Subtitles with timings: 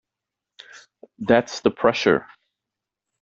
[1.19, 2.25] That's the pressure.